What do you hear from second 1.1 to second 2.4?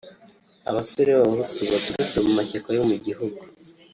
b’abahutu baturutse mu